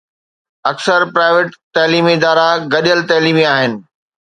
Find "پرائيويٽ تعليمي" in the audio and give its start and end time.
1.15-2.13